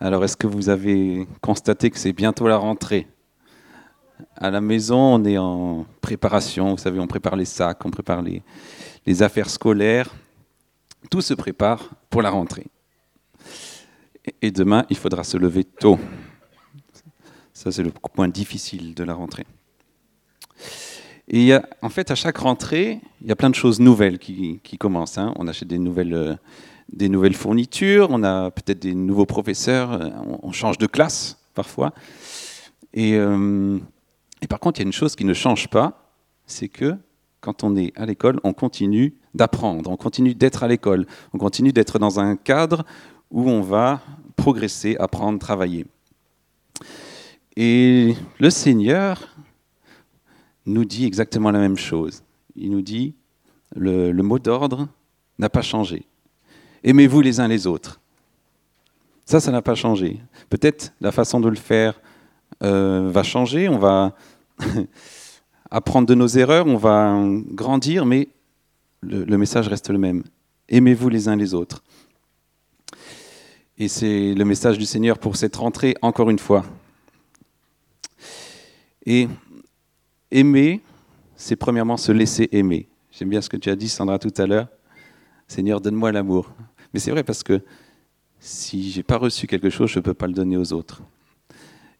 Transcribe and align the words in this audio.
Alors, 0.00 0.24
est-ce 0.24 0.36
que 0.36 0.46
vous 0.46 0.68
avez 0.68 1.26
constaté 1.40 1.90
que 1.90 1.98
c'est 1.98 2.12
bientôt 2.12 2.46
la 2.46 2.56
rentrée? 2.56 3.08
À 4.36 4.50
la 4.50 4.60
maison, 4.60 4.98
on 4.98 5.24
est 5.24 5.38
en 5.38 5.86
préparation. 6.00 6.70
Vous 6.70 6.78
savez, 6.78 7.00
on 7.00 7.08
prépare 7.08 7.34
les 7.34 7.44
sacs, 7.44 7.84
on 7.84 7.90
prépare 7.90 8.22
les, 8.22 9.22
affaires 9.22 9.50
scolaires. 9.50 10.14
Tout 11.10 11.20
se 11.20 11.34
prépare 11.34 11.90
pour 12.10 12.22
la 12.22 12.30
rentrée. 12.30 12.66
Et 14.40 14.52
demain, 14.52 14.84
il 14.88 14.96
faudra 14.96 15.24
se 15.24 15.36
lever 15.36 15.64
tôt. 15.64 15.98
Ça, 17.52 17.72
c'est 17.72 17.82
le 17.82 17.90
point 17.90 18.28
difficile 18.28 18.94
de 18.94 19.02
la 19.02 19.14
rentrée. 19.14 19.46
Et 21.26 21.44
y 21.44 21.52
a, 21.52 21.68
en 21.82 21.88
fait, 21.88 22.10
à 22.12 22.14
chaque 22.14 22.38
rentrée, 22.38 23.00
il 23.20 23.26
y 23.26 23.32
a 23.32 23.36
plein 23.36 23.50
de 23.50 23.54
choses 23.56 23.80
nouvelles 23.80 24.18
qui, 24.18 24.60
commencent. 24.78 25.18
Hein. 25.18 25.34
On 25.36 25.48
achète 25.48 25.68
des 25.68 25.78
nouvelles, 25.78 26.14
euh, 26.14 26.34
des 26.92 27.08
nouvelles 27.08 27.34
fournitures, 27.34 28.08
on 28.10 28.22
a 28.22 28.50
peut-être 28.50 28.80
des 28.80 28.94
nouveaux 28.94 29.26
professeurs, 29.26 29.92
euh, 29.92 30.10
on, 30.42 30.52
change 30.52 30.78
de 30.78 30.86
classe 30.86 31.38
parfois. 31.54 31.92
Euh, 32.96 33.78
et, 34.40 34.46
par 34.46 34.60
contre, 34.60 34.80
il 34.80 34.82
y 34.82 34.86
a 34.86 34.88
une 34.88 34.92
chose 34.92 35.14
qui 35.14 35.24
ne 35.24 35.34
change 35.34 35.68
pas, 35.68 36.12
c'est 36.46 36.68
que 36.68 36.96
quand 37.40 37.62
on 37.62 37.76
est 37.76 37.92
à 37.96 38.06
l'école, 38.06 38.40
on 38.44 38.52
continue 38.52 39.14
d'apprendre, 39.34 39.90
on 39.90 39.96
continue 39.96 40.34
d'être 40.34 40.62
à 40.62 40.68
l'école, 40.68 41.06
on 41.32 41.38
continue 41.38 41.72
d'être 41.72 41.98
dans 41.98 42.20
un 42.20 42.36
cadre 42.36 42.84
où 43.30 43.48
on 43.48 43.60
va 43.60 44.00
progresser, 44.36 44.96
apprendre, 44.98 45.38
travailler. 45.38 45.86
Et 47.56 48.14
le 48.38 48.50
Seigneur 48.50 49.36
nous 50.64 50.84
dit 50.84 51.04
exactement 51.06 51.50
la 51.50 51.58
même 51.58 51.76
chose. 51.76 52.22
Il 52.54 52.70
nous 52.70 52.82
dit, 52.82 53.14
le, 53.74 54.12
mot 54.12 54.38
d'ordre 54.38 54.88
n'a 55.38 55.48
pas 55.48 55.62
changé. 55.62 56.04
Aimez-vous 56.84 57.20
les 57.20 57.40
uns 57.40 57.48
les 57.48 57.66
autres. 57.66 58.00
Ça, 59.24 59.40
ça 59.40 59.50
n'a 59.50 59.62
pas 59.62 59.74
changé. 59.74 60.20
Peut-être 60.48 60.92
la 61.00 61.12
façon 61.12 61.40
de 61.40 61.48
le 61.48 61.56
faire 61.56 62.00
euh, 62.62 63.10
va 63.12 63.22
changer, 63.22 63.68
on 63.68 63.78
va 63.78 64.14
apprendre 65.70 66.06
de 66.06 66.14
nos 66.14 66.28
erreurs, 66.28 66.66
on 66.66 66.76
va 66.76 67.18
grandir, 67.50 68.06
mais 68.06 68.28
le 69.02 69.36
message 69.36 69.68
reste 69.68 69.90
le 69.90 69.98
même. 69.98 70.24
Aimez-vous 70.68 71.08
les 71.08 71.28
uns 71.28 71.36
les 71.36 71.54
autres. 71.54 71.82
Et 73.80 73.86
c'est 73.86 74.34
le 74.34 74.44
message 74.44 74.76
du 74.76 74.84
Seigneur 74.84 75.18
pour 75.18 75.36
cette 75.36 75.54
rentrée, 75.54 75.94
encore 76.02 76.30
une 76.30 76.40
fois. 76.40 76.64
Et 79.06 79.28
aimer, 80.32 80.82
c'est 81.36 81.54
premièrement 81.54 81.96
se 81.96 82.10
laisser 82.10 82.48
aimer. 82.50 82.88
J'aime 83.12 83.28
bien 83.28 83.40
ce 83.40 83.48
que 83.48 83.56
tu 83.56 83.70
as 83.70 83.76
dit, 83.76 83.88
Sandra, 83.88 84.18
tout 84.18 84.34
à 84.36 84.46
l'heure. 84.46 84.66
Seigneur, 85.48 85.80
donne-moi 85.80 86.12
l'amour. 86.12 86.52
Mais 86.92 87.00
c'est 87.00 87.10
vrai 87.10 87.24
parce 87.24 87.42
que 87.42 87.62
si 88.38 88.90
j'ai 88.90 89.02
pas 89.02 89.16
reçu 89.16 89.46
quelque 89.46 89.70
chose, 89.70 89.90
je 89.90 89.98
ne 89.98 90.04
peux 90.04 90.14
pas 90.14 90.26
le 90.26 90.34
donner 90.34 90.58
aux 90.58 90.72
autres. 90.72 91.02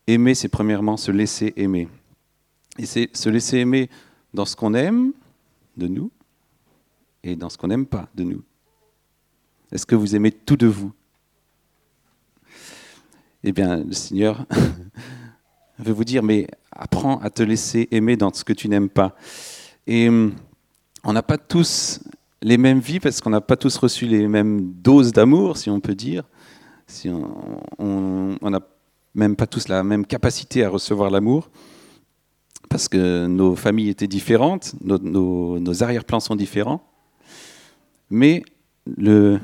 Aimer, 0.07 0.35
c'est 0.35 0.49
premièrement 0.49 0.97
se 0.97 1.11
laisser 1.11 1.55
aimer. 1.57 1.89
Et 2.79 2.87
c'est 2.87 3.15
se 3.17 3.29
laisser 3.29 3.59
aimer 3.59 3.91
dans 4.35 4.45
ce 4.45 4.55
qu'on 4.55 4.75
aime 4.75 5.13
de 5.77 5.89
nous 5.89 6.11
et 7.25 7.37
dans 7.37 7.49
ce 7.49 7.59
qu'on 7.59 7.69
n'aime 7.69 7.87
pas 7.87 8.09
de 8.15 8.23
nous. 8.23 8.43
Est-ce 9.73 9.87
que 9.87 9.95
vous 9.95 10.15
aimez 10.15 10.31
tout 10.31 10.57
de 10.57 10.67
vous? 10.67 10.93
Eh 13.45 13.53
bien, 13.53 13.79
le 13.83 13.93
Seigneur 13.93 14.47
veut 15.79 15.93
vous 15.93 16.05
dire, 16.05 16.23
mais 16.23 16.47
apprends 16.71 17.19
à 17.21 17.31
te 17.31 17.43
laisser 17.43 17.89
aimer 17.91 18.17
dans 18.17 18.33
ce 18.33 18.45
que 18.45 18.53
tu 18.53 18.69
n'aimes 18.69 18.91
pas. 18.91 19.17
Et 19.87 20.09
hum, 20.09 20.35
on 21.03 21.13
n'a 21.13 21.23
pas 21.23 21.39
tous 21.39 22.01
les 22.43 22.59
mêmes 22.59 22.81
vies 22.81 23.01
parce 23.01 23.21
qu'on 23.21 23.31
n'a 23.31 23.41
pas 23.41 23.57
tous 23.57 23.77
reçu 23.77 24.07
les 24.07 24.29
mêmes 24.29 24.73
doses 24.75 25.13
d'amour, 25.13 25.57
si 25.57 25.71
on 25.71 25.81
peut 25.81 25.95
dire. 25.95 26.25
Si 26.87 27.11
on 27.79 28.39
n'a 28.43 28.61
même 29.15 29.37
pas 29.37 29.47
tous 29.47 29.69
la 29.69 29.83
même 29.83 30.07
capacité 30.07 30.65
à 30.65 30.71
recevoir 30.71 31.11
l'amour 31.11 31.51
parce 32.69 32.89
que 32.89 33.27
nos 33.27 33.57
familles 33.57 33.89
étaient 33.89 34.07
différentes, 34.07 34.75
nos, 34.83 35.83
arrière-plans 35.83 36.21
sont 36.21 36.37
différents. 36.37 36.83
Mais 38.11 38.43
le 38.97 39.41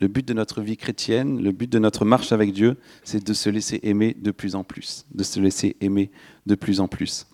but 0.00 0.26
de 0.26 0.34
notre 0.34 0.60
vie 0.60 0.76
chrétienne, 0.76 1.42
le 1.42 1.52
but 1.52 1.70
de 1.70 1.78
notre 1.78 2.04
marche 2.04 2.32
avec 2.32 2.52
Dieu, 2.52 2.76
c'est 3.04 3.24
de 3.24 3.32
se 3.32 3.50
laisser 3.50 3.80
aimer 3.82 4.16
de 4.18 4.30
plus 4.30 4.54
en 4.54 4.64
plus, 4.64 5.06
de 5.14 5.24
se 5.24 5.40
laisser 5.40 5.76
aimer 5.80 6.10
de 6.46 6.54
plus 6.54 6.80
en 6.80 6.88
plus. 6.88 7.26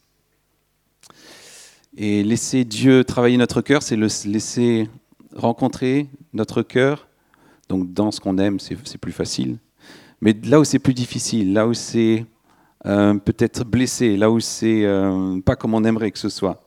Et 2.01 2.23
laisser 2.23 2.65
Dieu 2.65 3.03
travailler 3.03 3.37
notre 3.37 3.61
cœur, 3.61 3.83
c'est 3.83 3.97
laisser 3.97 4.89
rencontrer 5.35 6.09
notre 6.33 6.63
cœur. 6.63 7.09
Donc 7.69 7.93
dans 7.93 8.13
ce 8.13 8.21
qu'on 8.21 8.39
aime, 8.39 8.61
c'est 8.61 8.99
plus 8.99 9.11
facile. 9.11 9.59
Mais 10.21 10.33
là 10.45 10.61
où 10.61 10.65
c'est 10.65 10.79
plus 10.79 10.95
difficile, 10.95 11.53
là 11.53 11.67
où 11.67 11.75
c'est 11.75 12.25
euh, 12.87 13.15
peut-être 13.15 13.65
blessé, 13.65 14.17
là 14.17 14.31
où 14.31 14.39
c'est 14.39 14.85
euh, 14.85 15.41
pas 15.41 15.57
comme 15.57 15.75
on 15.75 15.83
aimerait 15.83 16.13
que 16.13 16.21
ce 16.21 16.29
soit. 16.29 16.63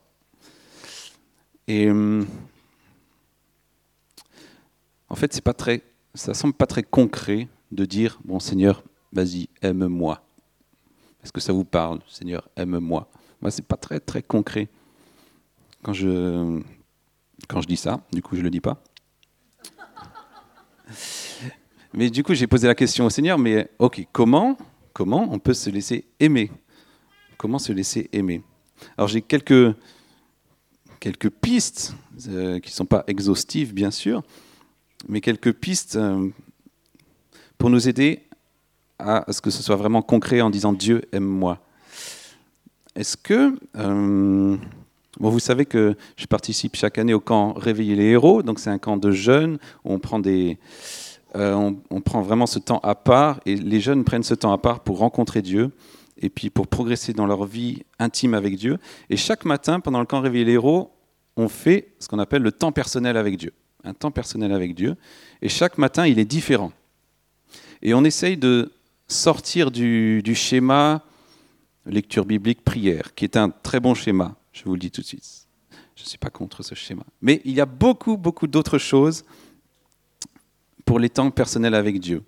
Et 1.66 1.86
euh, 1.88 2.22
en 5.08 5.14
fait, 5.14 5.32
c'est 5.32 5.44
pas 5.44 5.54
très 5.54 5.82
ça 6.14 6.34
semble 6.34 6.52
pas 6.52 6.66
très 6.66 6.82
concret 6.82 7.48
de 7.70 7.86
dire 7.86 8.20
Bon 8.26 8.38
Seigneur, 8.38 8.84
vas-y, 9.14 9.48
aime-moi. 9.62 10.22
Est-ce 11.24 11.32
que 11.32 11.40
ça 11.40 11.54
vous 11.54 11.64
parle, 11.64 12.00
Seigneur, 12.06 12.50
aime-moi? 12.54 13.08
Moi, 13.40 13.50
c'est 13.50 13.64
pas 13.64 13.78
très 13.78 13.98
très 13.98 14.22
concret 14.22 14.68
quand 15.82 15.92
je 15.92 16.60
quand 17.48 17.60
je 17.60 17.66
dis 17.66 17.76
ça. 17.76 18.00
Du 18.12 18.22
coup, 18.22 18.36
je 18.36 18.42
le 18.42 18.50
dis 18.50 18.60
pas. 18.60 18.82
Mais 21.94 22.08
du 22.10 22.22
coup, 22.22 22.34
j'ai 22.34 22.46
posé 22.46 22.66
la 22.66 22.74
question 22.74 23.04
au 23.06 23.10
Seigneur. 23.10 23.38
Mais 23.38 23.70
ok, 23.78 24.06
comment 24.12 24.56
comment 24.92 25.28
on 25.30 25.38
peut 25.38 25.54
se 25.54 25.70
laisser 25.70 26.06
aimer? 26.20 26.50
Comment 27.36 27.58
se 27.58 27.72
laisser 27.72 28.08
aimer? 28.12 28.42
Alors 28.96 29.08
j'ai 29.08 29.22
quelques 29.22 29.74
quelques 31.00 31.30
pistes 31.30 31.94
euh, 32.28 32.60
qui 32.60 32.70
ne 32.70 32.74
sont 32.74 32.86
pas 32.86 33.02
exhaustives, 33.08 33.74
bien 33.74 33.90
sûr, 33.90 34.22
mais 35.08 35.20
quelques 35.20 35.52
pistes 35.52 35.96
euh, 35.96 36.28
pour 37.58 37.70
nous 37.70 37.88
aider 37.88 38.22
à 38.98 39.24
ce 39.32 39.40
que 39.40 39.50
ce 39.50 39.62
soit 39.62 39.76
vraiment 39.76 40.02
concret 40.02 40.40
en 40.40 40.50
disant 40.50 40.72
Dieu 40.72 41.02
aime-moi. 41.12 41.58
Est-ce 42.94 43.16
que 43.16 43.58
euh, 43.76 44.56
vous 45.30 45.38
savez 45.38 45.66
que 45.66 45.96
je 46.16 46.26
participe 46.26 46.76
chaque 46.76 46.98
année 46.98 47.14
au 47.14 47.20
camp 47.20 47.52
Réveiller 47.52 47.94
les 47.96 48.06
héros, 48.06 48.42
donc 48.42 48.58
c'est 48.58 48.70
un 48.70 48.78
camp 48.78 48.96
de 48.96 49.10
jeunes 49.10 49.58
où 49.84 49.92
on 49.92 49.98
prend 49.98 50.18
des 50.18 50.58
euh, 51.34 51.72
on, 51.90 52.00
prend 52.02 52.20
vraiment 52.20 52.46
ce 52.46 52.58
temps 52.58 52.80
à 52.82 52.94
part 52.94 53.40
et 53.46 53.56
les 53.56 53.80
jeunes 53.80 54.04
prennent 54.04 54.22
ce 54.22 54.34
temps 54.34 54.52
à 54.52 54.58
part 54.58 54.80
pour 54.80 54.98
rencontrer 54.98 55.40
Dieu 55.40 55.70
et 56.18 56.28
puis 56.28 56.50
pour 56.50 56.66
progresser 56.66 57.14
dans 57.14 57.24
leur 57.24 57.46
vie 57.46 57.84
intime 57.98 58.34
avec 58.34 58.56
Dieu. 58.56 58.78
Et 59.08 59.16
chaque 59.16 59.46
matin, 59.46 59.80
pendant 59.80 60.00
le 60.00 60.06
camp 60.06 60.20
Réveiller 60.20 60.44
les 60.44 60.52
héros, 60.52 60.90
on 61.36 61.48
fait 61.48 61.94
ce 62.00 62.08
qu'on 62.08 62.18
appelle 62.18 62.42
le 62.42 62.52
temps 62.52 62.72
personnel 62.72 63.16
avec 63.16 63.38
Dieu 63.38 63.54
un 63.84 63.94
temps 63.94 64.10
personnel 64.10 64.52
avec 64.52 64.74
Dieu. 64.74 64.96
Et 65.40 65.48
chaque 65.48 65.78
matin, 65.78 66.06
il 66.06 66.18
est 66.18 66.24
différent. 66.24 66.72
Et 67.82 67.94
on 67.94 68.04
essaye 68.04 68.36
de 68.36 68.72
sortir 69.08 69.70
du, 69.70 70.22
schéma 70.34 71.02
lecture 71.84 72.24
biblique, 72.24 72.64
prière, 72.64 73.14
qui 73.14 73.24
est 73.24 73.36
un 73.36 73.50
très 73.50 73.80
bon 73.80 73.94
schéma, 73.94 74.36
je 74.52 74.64
vous 74.64 74.74
le 74.74 74.78
dis 74.78 74.90
tout 74.90 75.00
de 75.00 75.06
suite. 75.06 75.46
Je 75.96 76.02
ne 76.02 76.06
suis 76.06 76.18
pas 76.18 76.30
contre 76.30 76.62
ce 76.62 76.74
schéma. 76.74 77.04
Mais 77.20 77.40
il 77.44 77.54
y 77.54 77.60
a 77.60 77.66
beaucoup, 77.66 78.16
beaucoup 78.16 78.46
d'autres 78.46 78.78
choses 78.78 79.24
pour 80.84 80.98
les 80.98 81.08
temps 81.08 81.30
personnels 81.30 81.74
avec 81.74 82.00
Dieu. 82.00 82.22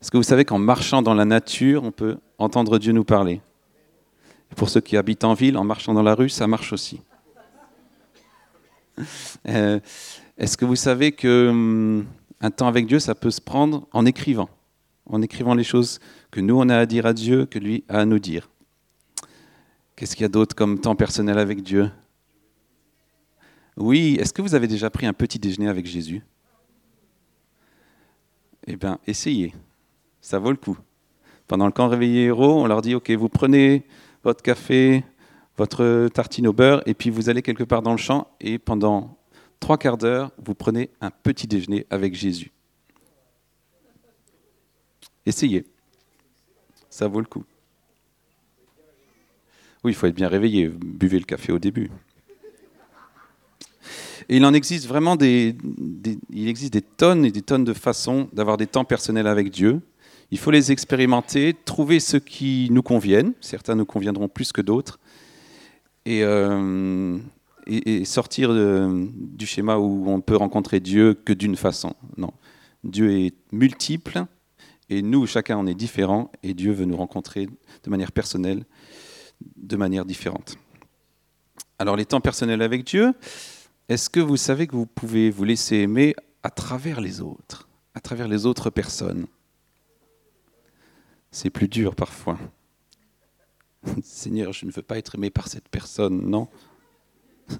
Est-ce 0.00 0.10
que 0.10 0.16
vous 0.16 0.22
savez 0.22 0.44
qu'en 0.44 0.58
marchant 0.58 1.02
dans 1.02 1.14
la 1.14 1.24
nature, 1.24 1.84
on 1.84 1.92
peut 1.92 2.18
entendre 2.38 2.78
Dieu 2.78 2.92
nous 2.92 3.04
parler 3.04 3.40
pour 4.56 4.68
ceux 4.68 4.80
qui 4.80 4.96
habitent 4.96 5.24
en 5.24 5.34
ville, 5.34 5.56
en 5.56 5.64
marchant 5.64 5.94
dans 5.94 6.02
la 6.02 6.14
rue, 6.14 6.28
ça 6.28 6.46
marche 6.46 6.72
aussi. 6.72 7.00
Euh, 9.48 9.80
est-ce 10.36 10.58
que 10.58 10.66
vous 10.66 10.76
savez 10.76 11.12
que 11.12 11.48
hum, 11.48 12.04
un 12.42 12.50
temps 12.50 12.66
avec 12.66 12.86
Dieu, 12.86 12.98
ça 12.98 13.14
peut 13.14 13.30
se 13.30 13.40
prendre 13.40 13.86
en 13.92 14.04
écrivant, 14.04 14.50
en 15.06 15.22
écrivant 15.22 15.54
les 15.54 15.64
choses 15.64 16.00
que 16.30 16.40
nous 16.40 16.60
on 16.60 16.68
a 16.68 16.76
à 16.76 16.84
dire 16.84 17.06
à 17.06 17.14
Dieu, 17.14 17.46
que 17.46 17.58
lui 17.58 17.82
a 17.88 18.00
à 18.00 18.04
nous 18.04 18.18
dire. 18.18 18.49
Qu'est-ce 20.00 20.16
qu'il 20.16 20.22
y 20.22 20.24
a 20.24 20.30
d'autre 20.30 20.56
comme 20.56 20.80
temps 20.80 20.96
personnel 20.96 21.38
avec 21.38 21.62
Dieu? 21.62 21.90
Oui, 23.76 24.16
est-ce 24.18 24.32
que 24.32 24.40
vous 24.40 24.54
avez 24.54 24.66
déjà 24.66 24.88
pris 24.88 25.04
un 25.04 25.12
petit 25.12 25.38
déjeuner 25.38 25.68
avec 25.68 25.84
Jésus? 25.84 26.22
Eh 28.66 28.76
bien, 28.76 28.98
essayez, 29.06 29.54
ça 30.22 30.38
vaut 30.38 30.52
le 30.52 30.56
coup. 30.56 30.78
Pendant 31.46 31.66
le 31.66 31.72
camp 31.72 31.86
réveillé 31.88 32.24
héros, 32.24 32.62
on 32.62 32.66
leur 32.66 32.80
dit, 32.80 32.94
ok, 32.94 33.10
vous 33.10 33.28
prenez 33.28 33.84
votre 34.24 34.42
café, 34.42 35.04
votre 35.58 36.08
tartine 36.08 36.46
au 36.46 36.54
beurre, 36.54 36.82
et 36.86 36.94
puis 36.94 37.10
vous 37.10 37.28
allez 37.28 37.42
quelque 37.42 37.64
part 37.64 37.82
dans 37.82 37.92
le 37.92 37.98
champ, 37.98 38.26
et 38.40 38.58
pendant 38.58 39.18
trois 39.60 39.76
quarts 39.76 39.98
d'heure, 39.98 40.30
vous 40.42 40.54
prenez 40.54 40.88
un 41.02 41.10
petit 41.10 41.46
déjeuner 41.46 41.86
avec 41.90 42.14
Jésus. 42.14 42.50
Essayez. 45.26 45.66
Ça 46.88 47.06
vaut 47.06 47.20
le 47.20 47.26
coup. 47.26 47.44
Oui, 49.82 49.92
il 49.92 49.94
faut 49.94 50.06
être 50.06 50.14
bien 50.14 50.28
réveillé. 50.28 50.68
Buvez 50.68 51.18
le 51.18 51.24
café 51.24 51.52
au 51.52 51.58
début. 51.58 51.90
Et 54.28 54.36
il 54.36 54.44
en 54.44 54.54
existe 54.54 54.86
vraiment 54.86 55.16
des, 55.16 55.56
il 56.30 56.48
existe 56.48 56.72
des 56.72 56.82
tonnes 56.82 57.24
et 57.24 57.32
des 57.32 57.42
tonnes 57.42 57.64
de 57.64 57.72
façons 57.72 58.28
d'avoir 58.32 58.56
des 58.56 58.66
temps 58.66 58.84
personnels 58.84 59.26
avec 59.26 59.50
Dieu. 59.50 59.80
Il 60.30 60.38
faut 60.38 60.52
les 60.52 60.70
expérimenter, 60.70 61.56
trouver 61.64 61.98
ceux 61.98 62.20
qui 62.20 62.68
nous 62.70 62.82
conviennent. 62.82 63.32
Certains 63.40 63.74
nous 63.74 63.86
conviendront 63.86 64.28
plus 64.28 64.52
que 64.52 64.60
d'autres. 64.60 65.00
Et, 66.04 66.22
euh, 66.22 67.18
sortir 68.04 68.52
du 68.52 69.46
schéma 69.46 69.76
où 69.76 70.04
on 70.08 70.20
peut 70.20 70.36
rencontrer 70.36 70.80
Dieu 70.80 71.14
que 71.14 71.32
d'une 71.32 71.56
façon. 71.56 71.94
Non. 72.16 72.32
Dieu 72.84 73.12
est 73.12 73.34
multiple 73.52 74.24
et 74.88 75.02
nous, 75.02 75.26
chacun, 75.26 75.56
on 75.56 75.66
est 75.66 75.74
différent 75.74 76.30
et 76.42 76.52
Dieu 76.52 76.72
veut 76.72 76.84
nous 76.84 76.96
rencontrer 76.96 77.46
de 77.46 77.90
manière 77.90 78.12
personnelle, 78.12 78.64
de 79.56 79.76
manière 79.76 80.04
différente. 80.04 80.56
Alors 81.78 81.96
les 81.96 82.04
temps 82.04 82.20
personnels 82.20 82.62
avec 82.62 82.84
Dieu, 82.84 83.14
est-ce 83.88 84.10
que 84.10 84.20
vous 84.20 84.36
savez 84.36 84.66
que 84.66 84.76
vous 84.76 84.86
pouvez 84.86 85.30
vous 85.30 85.44
laisser 85.44 85.76
aimer 85.76 86.14
à 86.42 86.50
travers 86.50 87.00
les 87.00 87.20
autres, 87.20 87.68
à 87.94 88.00
travers 88.00 88.28
les 88.28 88.46
autres 88.46 88.70
personnes? 88.70 89.26
C'est 91.30 91.50
plus 91.50 91.68
dur 91.68 91.94
parfois. 91.94 92.38
Seigneur, 94.02 94.52
je 94.52 94.66
ne 94.66 94.72
veux 94.72 94.82
pas 94.82 94.98
être 94.98 95.14
aimé 95.14 95.30
par 95.30 95.48
cette 95.48 95.68
personne, 95.68 96.28
non? 96.28 96.48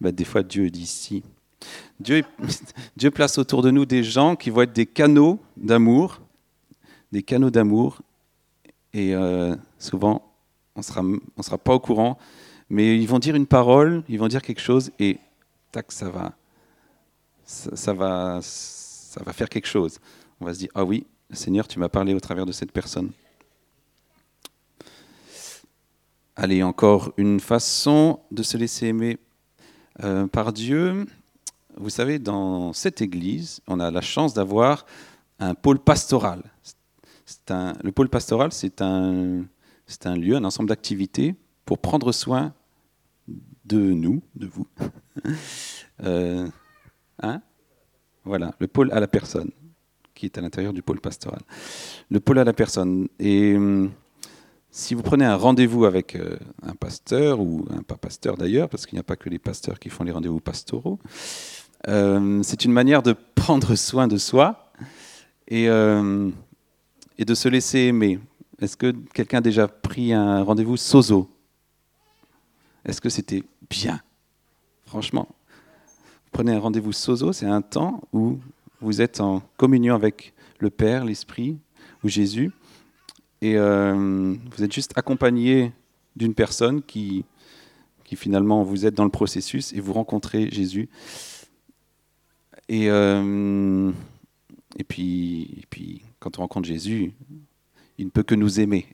Ben, 0.00 0.12
Des 0.12 0.24
fois, 0.24 0.42
Dieu 0.42 0.70
dit 0.70 0.86
si. 0.86 1.22
Dieu, 2.00 2.24
Dieu 2.96 3.10
place 3.10 3.38
autour 3.38 3.62
de 3.62 3.70
nous 3.70 3.86
des 3.86 4.02
gens 4.02 4.36
qui 4.36 4.50
vont 4.50 4.62
être 4.62 4.72
des 4.72 4.86
canaux 4.86 5.40
d'amour, 5.56 6.20
des 7.12 7.22
canaux 7.22 7.50
d'amour, 7.50 8.00
et 8.92 9.14
euh, 9.14 9.56
souvent, 9.78 10.33
on 10.76 10.80
ne 10.80 10.84
sera, 10.84 11.02
on 11.36 11.42
sera 11.42 11.58
pas 11.58 11.74
au 11.74 11.80
courant 11.80 12.18
mais 12.70 12.98
ils 12.98 13.06
vont 13.06 13.18
dire 13.18 13.34
une 13.34 13.46
parole, 13.46 14.02
ils 14.08 14.18
vont 14.18 14.28
dire 14.28 14.42
quelque 14.42 14.60
chose 14.60 14.90
et 14.98 15.18
tac, 15.70 15.92
ça 15.92 16.08
va, 16.10 16.32
ça, 17.44 17.92
va, 17.92 18.40
ça 18.42 19.22
va 19.22 19.32
faire 19.32 19.48
quelque 19.48 19.66
chose. 19.66 19.98
On 20.40 20.46
va 20.46 20.54
se 20.54 20.58
dire 20.60 20.70
ah 20.74 20.84
oui, 20.84 21.06
Seigneur, 21.30 21.68
tu 21.68 21.78
m'as 21.78 21.88
parlé 21.88 22.14
au 22.14 22.20
travers 22.20 22.46
de 22.46 22.52
cette 22.52 22.72
personne. 22.72 23.10
Allez, 26.36 26.62
encore 26.62 27.12
une 27.16 27.38
façon 27.38 28.18
de 28.32 28.42
se 28.42 28.56
laisser 28.56 28.86
aimer 28.86 29.18
euh, 30.02 30.26
par 30.26 30.52
Dieu. 30.52 31.06
Vous 31.76 31.90
savez, 31.90 32.18
dans 32.18 32.72
cette 32.72 33.02
église, 33.02 33.60
on 33.68 33.78
a 33.78 33.90
la 33.90 34.00
chance 34.00 34.34
d'avoir 34.34 34.84
un 35.38 35.54
pôle 35.54 35.78
pastoral. 35.78 36.42
Un, 37.50 37.74
le 37.82 37.92
pôle 37.92 38.08
pastoral, 38.08 38.52
c'est 38.52 38.82
un, 38.82 39.44
un 40.04 40.16
lieu, 40.16 40.36
un 40.36 40.44
ensemble 40.44 40.68
d'activités 40.68 41.34
pour 41.64 41.78
prendre 41.78 42.12
soin 42.12 42.52
de 43.64 43.78
nous, 43.78 44.22
de 44.34 44.46
vous. 44.46 44.66
Euh, 46.02 46.48
hein? 47.22 47.40
Voilà, 48.24 48.52
le 48.58 48.66
pôle 48.66 48.90
à 48.90 48.98
la 48.98 49.06
personne, 49.06 49.52
qui 50.12 50.26
est 50.26 50.36
à 50.36 50.40
l'intérieur 50.40 50.72
du 50.72 50.82
pôle 50.82 51.00
pastoral. 51.00 51.40
Le 52.10 52.18
pôle 52.18 52.40
à 52.40 52.44
la 52.44 52.52
personne. 52.52 53.06
Et 53.20 53.54
hum, 53.54 53.92
si 54.72 54.94
vous 54.94 55.02
prenez 55.02 55.24
un 55.24 55.36
rendez-vous 55.36 55.84
avec 55.84 56.16
euh, 56.16 56.36
un 56.62 56.74
pasteur, 56.74 57.38
ou 57.38 57.64
un 57.70 57.82
pas 57.82 57.96
pasteur 57.96 58.36
d'ailleurs, 58.36 58.68
parce 58.68 58.86
qu'il 58.86 58.96
n'y 58.96 59.00
a 59.00 59.04
pas 59.04 59.14
que 59.14 59.28
les 59.28 59.38
pasteurs 59.38 59.78
qui 59.78 59.88
font 59.88 60.02
les 60.02 60.10
rendez-vous 60.10 60.40
pastoraux, 60.40 60.98
euh, 61.86 62.42
c'est 62.42 62.64
une 62.64 62.72
manière 62.72 63.04
de 63.04 63.14
prendre 63.36 63.76
soin 63.76 64.08
de 64.08 64.16
soi 64.16 64.72
et 65.46 65.68
de 65.68 66.32
se 67.34 67.48
laisser 67.48 67.78
aimer. 67.78 68.18
Est-ce 68.64 68.78
que 68.78 68.92
quelqu'un 69.12 69.38
a 69.38 69.42
déjà 69.42 69.68
pris 69.68 70.14
un 70.14 70.42
rendez-vous 70.42 70.78
sozo? 70.78 71.28
Est-ce 72.86 72.98
que 72.98 73.10
c'était 73.10 73.42
bien? 73.68 74.00
Franchement, 74.86 75.28
prenez 76.32 76.52
un 76.52 76.60
rendez-vous 76.60 76.94
sozo, 76.94 77.34
c'est 77.34 77.44
un 77.44 77.60
temps 77.60 78.00
où 78.14 78.38
vous 78.80 79.02
êtes 79.02 79.20
en 79.20 79.42
communion 79.58 79.94
avec 79.94 80.32
le 80.60 80.70
Père, 80.70 81.04
l'Esprit 81.04 81.58
ou 82.02 82.08
Jésus, 82.08 82.52
et 83.42 83.58
euh, 83.58 84.34
vous 84.56 84.64
êtes 84.64 84.72
juste 84.72 84.96
accompagné 84.96 85.70
d'une 86.16 86.32
personne 86.32 86.82
qui, 86.82 87.26
qui 88.02 88.16
finalement 88.16 88.62
vous 88.62 88.86
êtes 88.86 88.94
dans 88.94 89.04
le 89.04 89.10
processus 89.10 89.74
et 89.74 89.80
vous 89.80 89.92
rencontrez 89.92 90.50
Jésus. 90.50 90.88
Et, 92.70 92.88
euh, 92.88 93.92
et, 94.78 94.84
puis, 94.84 95.42
et 95.58 95.66
puis, 95.68 96.00
quand 96.18 96.38
on 96.38 96.42
rencontre 96.42 96.66
Jésus, 96.66 97.12
il 97.98 98.06
ne 98.06 98.10
peut 98.10 98.22
que 98.22 98.34
nous 98.34 98.60
aimer. 98.60 98.86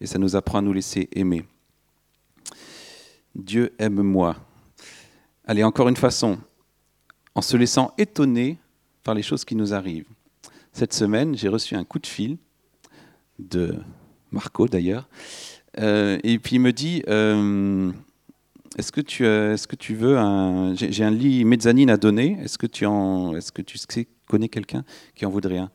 Et 0.00 0.06
ça 0.06 0.18
nous 0.18 0.36
apprend 0.36 0.58
à 0.58 0.62
nous 0.62 0.72
laisser 0.72 1.08
aimer. 1.12 1.44
Dieu 3.34 3.72
aime 3.78 4.02
moi. 4.02 4.36
Allez, 5.46 5.64
encore 5.64 5.88
une 5.88 5.96
façon, 5.96 6.38
en 7.34 7.42
se 7.42 7.56
laissant 7.56 7.92
étonner 7.98 8.58
par 9.02 9.14
les 9.14 9.22
choses 9.22 9.44
qui 9.44 9.56
nous 9.56 9.74
arrivent. 9.74 10.08
Cette 10.72 10.92
semaine, 10.92 11.36
j'ai 11.36 11.48
reçu 11.48 11.74
un 11.74 11.84
coup 11.84 11.98
de 11.98 12.06
fil 12.06 12.38
de 13.38 13.76
Marco 14.30 14.68
d'ailleurs, 14.68 15.08
euh, 15.78 16.18
et 16.22 16.38
puis 16.38 16.56
il 16.56 16.60
me 16.60 16.72
dit 16.72 17.02
euh, 17.08 17.90
Est-ce 18.78 18.92
que, 18.92 19.00
tu, 19.00 19.94
veux 19.94 20.18
un. 20.18 20.74
J'ai 20.74 21.04
un 21.04 21.10
lit 21.10 21.44
mezzanine 21.44 21.90
à 21.90 21.96
donner, 21.96 22.38
est-ce 22.42 22.58
que 22.58 22.66
tu 22.66 22.86
connais 24.28 24.48
quelqu'un 24.48 24.84
qui 25.14 25.26
en 25.26 25.30
voudrait 25.30 25.58
un? 25.58 25.70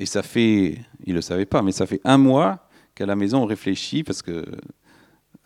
Et 0.00 0.06
ça 0.06 0.22
fait, 0.22 0.78
il 1.04 1.10
ne 1.10 1.14
le 1.16 1.20
savait 1.20 1.44
pas, 1.44 1.60
mais 1.60 1.72
ça 1.72 1.86
fait 1.86 2.00
un 2.04 2.16
mois 2.16 2.66
qu'à 2.94 3.04
la 3.04 3.14
maison 3.14 3.42
on 3.42 3.46
réfléchit 3.46 4.02
parce 4.02 4.22
que 4.22 4.46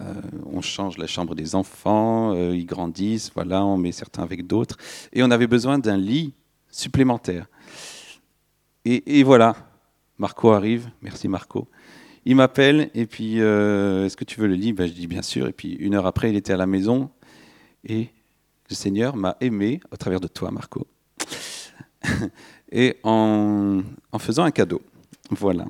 euh, 0.01 0.15
on 0.47 0.61
change 0.61 0.97
la 0.97 1.09
chambre 1.09 1.35
des 1.35 1.57
enfants, 1.57 2.33
euh, 2.35 2.55
ils 2.55 2.65
grandissent, 2.65 3.33
voilà, 3.35 3.65
on 3.65 3.77
met 3.77 3.91
certains 3.91 4.23
avec 4.23 4.47
d'autres. 4.47 4.77
Et 5.13 5.25
on 5.25 5.31
avait 5.33 5.49
besoin 5.49 5.81
d'un 5.81 5.97
lit 5.97 6.35
supplémentaire. 6.71 7.47
Et, 8.85 9.23
voilà, 9.25 9.57
Marco 10.19 10.53
arrive, 10.53 10.89
merci 11.03 11.27
Marco. 11.27 11.69
Il 12.25 12.37
m'appelle 12.37 12.91
et 12.95 13.07
puis 13.07 13.41
euh, 13.41 14.07
est-ce 14.07 14.17
que 14.17 14.25
tu 14.25 14.39
veux 14.39 14.47
le 14.47 14.55
lit? 14.55 14.73
Ben, 14.73 14.87
Je 14.87 14.93
dis 14.93 15.09
bien 15.09 15.23
sûr. 15.23 15.49
Et 15.49 15.53
puis 15.53 15.73
une 15.73 15.95
heure 15.95 16.07
après, 16.07 16.31
il 16.31 16.37
était 16.37 16.53
à 16.53 16.57
la 16.57 16.67
maison 16.67 17.11
et 17.83 18.11
le 18.71 18.75
Seigneur 18.77 19.17
m'a 19.17 19.37
aimé 19.41 19.81
au 19.91 19.97
travers 19.97 20.21
de 20.21 20.29
toi, 20.29 20.53
Marco. 20.53 20.87
et 22.75 22.99
en, 23.05 23.83
faisant 24.19 24.43
un 24.43 24.51
cadeau. 24.51 24.83
Voilà. 25.31 25.65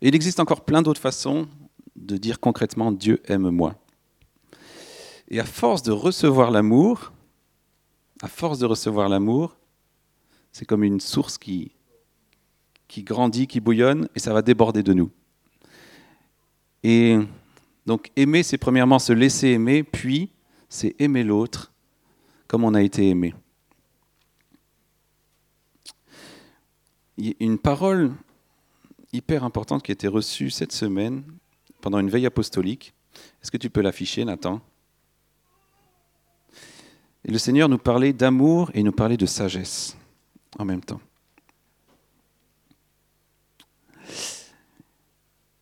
Et 0.00 0.08
il 0.08 0.14
existe 0.14 0.40
encore 0.40 0.64
plein 0.64 0.80
d'autres 0.80 1.00
façons 1.00 1.46
de 1.94 2.16
dire 2.16 2.40
concrètement 2.40 2.90
Dieu 2.90 3.20
aime 3.26 3.50
moi. 3.50 3.76
Et 5.28 5.38
à 5.38 5.44
force 5.44 5.82
de 5.82 5.92
recevoir 5.92 6.50
l'amour, 6.50 7.12
à 8.22 8.28
force 8.28 8.58
de 8.58 8.66
recevoir 8.66 9.10
l'amour, 9.10 9.56
c'est 10.52 10.64
comme 10.64 10.82
une 10.82 11.00
source 11.00 11.36
qui, 11.36 11.70
qui 12.88 13.02
grandit, 13.02 13.46
qui 13.46 13.60
bouillonne, 13.60 14.08
et 14.16 14.18
ça 14.18 14.32
va 14.32 14.40
déborder 14.42 14.82
de 14.82 14.94
nous. 14.94 15.10
Et 16.82 17.18
donc 17.84 18.10
aimer, 18.16 18.42
c'est 18.42 18.58
premièrement 18.58 18.98
se 18.98 19.12
laisser 19.12 19.48
aimer, 19.48 19.82
puis 19.82 20.30
c'est 20.70 20.96
aimer 20.98 21.24
l'autre 21.24 21.72
comme 22.48 22.64
on 22.64 22.74
a 22.74 22.82
été 22.82 23.08
aimé. 23.08 23.34
Une 27.38 27.58
parole 27.58 28.12
hyper 29.12 29.44
importante 29.44 29.82
qui 29.82 29.92
a 29.92 29.94
été 29.94 30.08
reçue 30.08 30.50
cette 30.50 30.72
semaine, 30.72 31.22
pendant 31.80 31.98
une 31.98 32.10
veille 32.10 32.26
apostolique. 32.26 32.94
Est-ce 33.42 33.50
que 33.50 33.56
tu 33.56 33.70
peux 33.70 33.80
l'afficher, 33.80 34.24
Nathan? 34.24 34.60
Et 37.24 37.30
le 37.30 37.38
Seigneur 37.38 37.68
nous 37.68 37.78
parlait 37.78 38.12
d'amour 38.12 38.70
et 38.74 38.82
nous 38.82 38.92
parlait 38.92 39.16
de 39.16 39.26
sagesse 39.26 39.96
en 40.58 40.64
même 40.64 40.80
temps. 40.80 41.00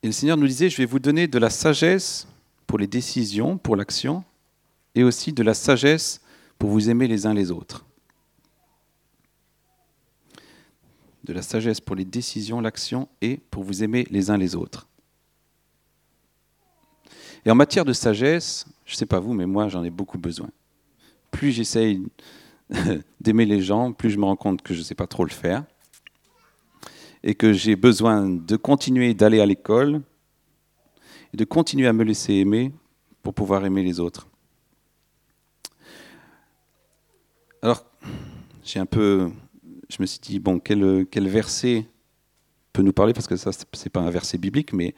Et 0.02 0.06
le 0.06 0.12
Seigneur 0.12 0.36
nous 0.36 0.46
disait, 0.46 0.70
je 0.70 0.76
vais 0.76 0.86
vous 0.86 1.00
donner 1.00 1.26
de 1.26 1.38
la 1.38 1.50
sagesse 1.50 2.28
pour 2.66 2.78
les 2.78 2.86
décisions, 2.86 3.58
pour 3.58 3.74
l'action, 3.74 4.22
et 4.94 5.02
aussi 5.02 5.32
de 5.32 5.42
la 5.42 5.54
sagesse 5.54 6.20
pour 6.58 6.70
vous 6.70 6.88
aimer 6.88 7.08
les 7.08 7.26
uns 7.26 7.34
les 7.34 7.50
autres. 7.50 7.84
De 11.28 11.34
la 11.34 11.42
sagesse 11.42 11.80
pour 11.80 11.94
les 11.94 12.06
décisions, 12.06 12.62
l'action, 12.62 13.06
et 13.20 13.36
pour 13.50 13.62
vous 13.62 13.84
aimer 13.84 14.06
les 14.10 14.30
uns 14.30 14.38
les 14.38 14.56
autres. 14.56 14.88
Et 17.44 17.50
en 17.50 17.54
matière 17.54 17.84
de 17.84 17.92
sagesse, 17.92 18.66
je 18.86 18.94
ne 18.94 18.96
sais 18.96 19.06
pas 19.06 19.20
vous, 19.20 19.34
mais 19.34 19.44
moi 19.44 19.68
j'en 19.68 19.84
ai 19.84 19.90
beaucoup 19.90 20.16
besoin. 20.16 20.48
Plus 21.30 21.52
j'essaye 21.52 22.02
d'aimer 23.20 23.44
les 23.44 23.60
gens, 23.60 23.92
plus 23.92 24.08
je 24.08 24.18
me 24.18 24.24
rends 24.24 24.36
compte 24.36 24.62
que 24.62 24.72
je 24.72 24.78
ne 24.78 24.84
sais 24.84 24.94
pas 24.94 25.06
trop 25.06 25.24
le 25.24 25.30
faire. 25.30 25.64
Et 27.22 27.34
que 27.34 27.52
j'ai 27.52 27.76
besoin 27.76 28.26
de 28.26 28.56
continuer 28.56 29.12
d'aller 29.12 29.40
à 29.40 29.46
l'école 29.46 30.00
et 31.34 31.36
de 31.36 31.44
continuer 31.44 31.86
à 31.86 31.92
me 31.92 32.04
laisser 32.04 32.34
aimer 32.34 32.72
pour 33.22 33.34
pouvoir 33.34 33.66
aimer 33.66 33.82
les 33.82 34.00
autres. 34.00 34.28
Alors, 37.60 37.84
j'ai 38.64 38.80
un 38.80 38.86
peu. 38.86 39.30
Je 39.88 39.96
me 40.00 40.06
suis 40.06 40.20
dit, 40.20 40.38
bon, 40.38 40.58
quel, 40.58 41.06
quel 41.10 41.28
verset 41.28 41.86
peut 42.72 42.82
nous 42.82 42.92
parler? 42.92 43.12
Parce 43.14 43.26
que 43.26 43.36
ça, 43.36 43.52
ce 43.52 43.64
n'est 43.84 43.90
pas 43.90 44.00
un 44.00 44.10
verset 44.10 44.38
biblique, 44.38 44.72
mais 44.72 44.94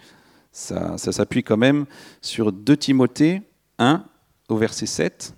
ça, 0.53 0.99
s'appuie 0.99 1.43
quand 1.43 1.57
même 1.57 1.87
sur 2.21 2.53
2 2.53 2.77
Timothée 2.77 3.43
1 3.79 4.05
au 4.49 4.57
verset 4.57 4.87
7. 4.87 5.35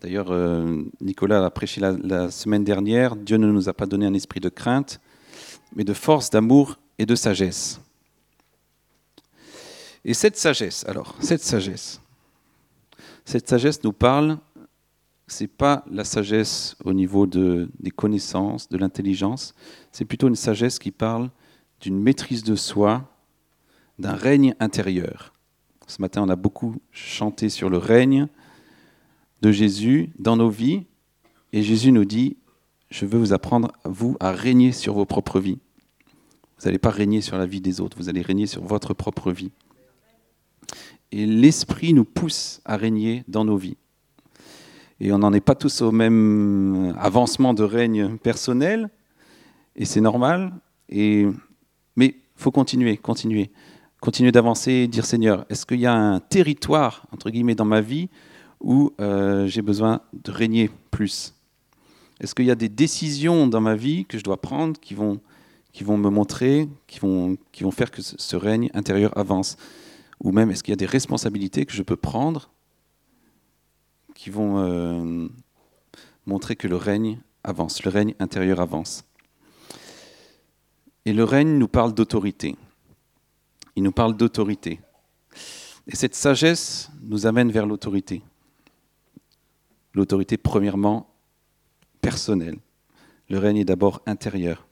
D'ailleurs, 0.00 0.30
euh, 0.30 0.82
Nicolas 1.00 1.44
a 1.44 1.50
prêché 1.50 1.80
la 1.80 2.30
semaine 2.30 2.64
dernière, 2.64 3.16
Dieu 3.16 3.36
ne 3.36 3.46
nous 3.46 3.68
a 3.68 3.72
pas 3.72 3.86
donné 3.86 4.04
un 4.04 4.14
esprit 4.14 4.40
de 4.40 4.48
crainte, 4.48 5.00
mais 5.74 5.84
de 5.84 5.94
force, 5.94 6.28
d'amour 6.28 6.78
et 6.98 7.06
de 7.06 7.14
sagesse. 7.14 7.80
Et 10.04 10.14
cette 10.14 10.36
sagesse, 10.36 10.84
alors, 10.88 11.14
cette 11.20 11.42
sagesse, 11.42 12.00
cette 13.24 13.48
sagesse 13.48 13.82
nous 13.84 13.92
parle, 13.92 14.38
c'est 15.26 15.48
pas 15.48 15.84
la 15.90 16.04
sagesse 16.04 16.76
au 16.84 16.92
niveau 16.92 17.26
de, 17.26 17.70
des 17.80 17.90
connaissances, 17.90 18.68
de 18.68 18.76
l'intelligence, 18.76 19.54
c'est 19.90 20.04
plutôt 20.04 20.28
une 20.28 20.36
sagesse 20.36 20.78
qui 20.78 20.90
parle 20.90 21.30
d'une 21.80 21.98
maîtrise 21.98 22.44
de 22.44 22.54
soi, 22.54 23.08
d'un 23.98 24.14
règne 24.14 24.54
intérieur. 24.60 25.32
Ce 25.86 26.00
matin, 26.00 26.22
on 26.22 26.28
a 26.28 26.36
beaucoup 26.36 26.76
chanté 26.90 27.48
sur 27.48 27.70
le 27.70 27.78
règne 27.78 28.28
de 29.42 29.50
Jésus 29.50 30.12
dans 30.18 30.36
nos 30.36 30.50
vies, 30.50 30.84
et 31.52 31.62
Jésus 31.62 31.92
nous 31.92 32.04
dit, 32.04 32.36
je 32.90 33.06
veux 33.06 33.18
vous 33.18 33.32
apprendre, 33.32 33.72
vous, 33.84 34.16
à 34.20 34.32
régner 34.32 34.72
sur 34.72 34.94
vos 34.94 35.06
propres 35.06 35.40
vies. 35.40 35.58
Vous 36.58 36.66
n'allez 36.66 36.78
pas 36.78 36.90
régner 36.90 37.20
sur 37.20 37.36
la 37.36 37.46
vie 37.46 37.60
des 37.60 37.80
autres, 37.80 37.96
vous 37.96 38.08
allez 38.08 38.22
régner 38.22 38.46
sur 38.46 38.62
votre 38.62 38.94
propre 38.94 39.32
vie. 39.32 39.50
Et 41.10 41.26
l'Esprit 41.26 41.92
nous 41.92 42.04
pousse 42.04 42.60
à 42.64 42.76
régner 42.76 43.24
dans 43.28 43.44
nos 43.44 43.56
vies. 43.56 43.76
Et 45.04 45.10
on 45.12 45.18
n'en 45.18 45.32
est 45.32 45.40
pas 45.40 45.56
tous 45.56 45.82
au 45.82 45.90
même 45.90 46.94
avancement 46.96 47.54
de 47.54 47.64
règne 47.64 48.18
personnel, 48.18 48.88
et 49.74 49.84
c'est 49.84 50.00
normal. 50.00 50.52
Et, 50.88 51.26
mais 51.96 52.14
faut 52.36 52.52
continuer, 52.52 52.96
continuer. 52.98 53.50
Continuer 54.00 54.30
d'avancer, 54.30 54.86
dire 54.86 55.04
Seigneur, 55.04 55.44
est-ce 55.50 55.66
qu'il 55.66 55.80
y 55.80 55.86
a 55.86 55.92
un 55.92 56.20
territoire, 56.20 57.04
entre 57.10 57.30
guillemets, 57.30 57.56
dans 57.56 57.64
ma 57.64 57.80
vie 57.80 58.10
où 58.60 58.92
euh, 59.00 59.48
j'ai 59.48 59.60
besoin 59.60 60.02
de 60.12 60.30
régner 60.30 60.70
plus? 60.92 61.34
Est-ce 62.20 62.32
qu'il 62.36 62.46
y 62.46 62.52
a 62.52 62.54
des 62.54 62.68
décisions 62.68 63.48
dans 63.48 63.60
ma 63.60 63.74
vie 63.74 64.04
que 64.04 64.18
je 64.18 64.22
dois 64.22 64.40
prendre 64.40 64.78
qui 64.78 64.94
vont, 64.94 65.18
qui 65.72 65.82
vont 65.82 65.96
me 65.96 66.10
montrer, 66.10 66.68
qui 66.86 67.00
vont, 67.00 67.36
qui 67.50 67.64
vont 67.64 67.72
faire 67.72 67.90
que 67.90 68.02
ce 68.02 68.36
règne 68.36 68.70
intérieur 68.72 69.18
avance? 69.18 69.56
Ou 70.22 70.30
même 70.30 70.52
est-ce 70.52 70.62
qu'il 70.62 70.70
y 70.70 70.74
a 70.74 70.76
des 70.76 70.86
responsabilités 70.86 71.66
que 71.66 71.72
je 71.72 71.82
peux 71.82 71.96
prendre 71.96 72.51
qui 74.22 74.30
vont 74.30 74.58
euh, 74.58 75.26
montrer 76.26 76.54
que 76.54 76.68
le 76.68 76.76
règne 76.76 77.18
avance, 77.42 77.82
le 77.82 77.90
règne 77.90 78.14
intérieur 78.20 78.60
avance 78.60 79.04
Et 81.04 81.12
le 81.12 81.24
règne 81.24 81.58
nous 81.58 81.66
parle 81.66 81.92
d'autorité. 81.92 82.54
Il 83.74 83.82
nous 83.82 83.90
parle 83.90 84.16
d'autorité. 84.16 84.78
Et 85.88 85.96
cette 85.96 86.14
sagesse 86.14 86.88
nous 87.02 87.26
amène 87.26 87.50
vers 87.50 87.66
l'autorité. 87.66 88.22
L'autorité, 89.92 90.36
premièrement, 90.36 91.12
personnelle. 92.00 92.58
Le 93.28 93.38
règne 93.38 93.56
est 93.56 93.64
d'abord 93.64 94.02
intérieur. 94.06 94.68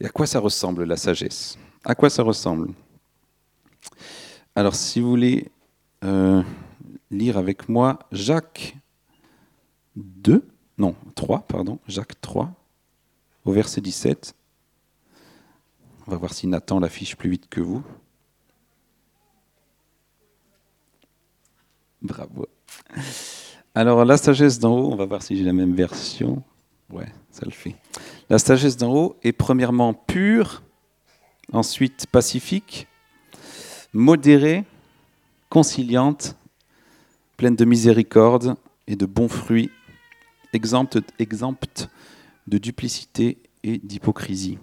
Et 0.00 0.06
à 0.06 0.08
quoi 0.08 0.26
ça 0.26 0.40
ressemble 0.40 0.84
la 0.84 0.96
sagesse? 0.96 1.58
À 1.84 1.94
quoi 1.94 2.10
ça 2.10 2.22
ressemble? 2.22 2.72
Alors, 4.54 4.74
si 4.74 5.00
vous 5.00 5.08
voulez 5.08 5.50
euh, 6.04 6.42
lire 7.10 7.38
avec 7.38 7.68
moi 7.68 7.98
Jacques 8.12 8.76
2, 9.96 10.46
non, 10.78 10.94
3, 11.14 11.40
pardon, 11.46 11.78
Jacques 11.86 12.20
3, 12.20 12.52
au 13.44 13.52
verset 13.52 13.80
17. 13.80 14.34
On 16.06 16.10
va 16.10 16.16
voir 16.16 16.34
si 16.34 16.46
Nathan 16.46 16.80
l'affiche 16.80 17.16
plus 17.16 17.30
vite 17.30 17.48
que 17.48 17.60
vous. 17.60 17.82
Bravo. 22.02 22.46
Alors, 23.74 24.04
la 24.04 24.16
sagesse 24.16 24.58
d'en 24.58 24.78
haut, 24.78 24.92
on 24.92 24.96
va 24.96 25.06
voir 25.06 25.22
si 25.22 25.36
j'ai 25.36 25.44
la 25.44 25.52
même 25.52 25.74
version. 25.74 26.42
Ouais, 26.90 27.10
ça 27.30 27.44
le 27.44 27.50
fait. 27.50 27.74
La 28.30 28.38
sagesse 28.38 28.76
d'en 28.76 28.94
haut 28.94 29.16
est 29.22 29.32
premièrement 29.32 29.92
pure, 29.92 30.62
ensuite 31.52 32.06
pacifique, 32.06 32.88
modérée, 33.92 34.64
conciliante, 35.50 36.36
pleine 37.36 37.56
de 37.56 37.64
miséricorde 37.64 38.56
et 38.86 38.96
de 38.96 39.06
bons 39.06 39.28
fruits, 39.28 39.70
exempte, 40.52 40.98
de 42.46 42.58
duplicité 42.58 43.38
et 43.62 43.78
d'hypocrisie. 43.78 44.58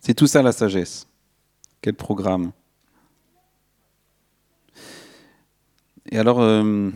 C'est 0.00 0.14
tout 0.14 0.26
ça 0.26 0.42
la 0.42 0.52
sagesse. 0.52 1.06
Quel 1.80 1.94
programme. 1.94 2.52
Et 6.10 6.18
alors, 6.18 6.40
euh, 6.40 6.90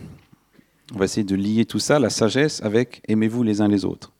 on 0.93 0.99
va 0.99 1.05
essayer 1.05 1.23
de 1.23 1.35
lier 1.35 1.65
tout 1.65 1.79
ça, 1.79 1.97
la 1.97 2.09
sagesse, 2.09 2.61
avec 2.61 3.01
aimez-vous 3.07 3.43
les 3.43 3.61
uns 3.61 3.67
les 3.67 3.83
autres. 3.83 4.11